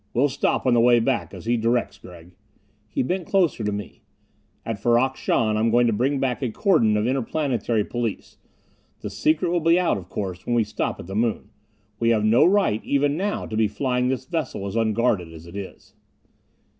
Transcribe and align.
"We'll 0.15 0.29
stop 0.29 0.65
on 0.65 0.73
the 0.73 0.79
way 0.79 0.99
back, 0.99 1.31
as 1.31 1.45
he 1.45 1.57
directs, 1.57 1.99
Gregg." 1.99 2.31
He 2.89 3.03
bent 3.03 3.27
closer 3.27 3.63
to 3.63 3.71
me. 3.71 4.01
"At 4.65 4.79
Ferrok 4.79 5.15
Shahn 5.15 5.57
I'm 5.57 5.69
going 5.69 5.85
to 5.85 5.93
bring 5.93 6.19
back 6.19 6.41
a 6.41 6.49
cordon 6.49 6.97
of 6.97 7.05
Interplanetary 7.05 7.83
Police. 7.85 8.39
The 9.01 9.11
secret 9.11 9.49
will 9.51 9.59
be 9.59 9.79
out, 9.79 9.99
of 9.99 10.09
course, 10.09 10.43
when 10.47 10.55
once 10.55 10.61
we 10.65 10.71
stop 10.71 10.99
at 10.99 11.05
the 11.05 11.13
moon. 11.13 11.51
We 11.99 12.09
have 12.09 12.25
no 12.25 12.43
right, 12.47 12.83
even 12.83 13.15
now, 13.15 13.45
to 13.45 13.55
be 13.55 13.67
flying 13.67 14.07
this 14.07 14.25
vessel 14.25 14.65
as 14.65 14.75
unguarded 14.75 15.31
as 15.31 15.45
it 15.45 15.55
is." 15.55 15.93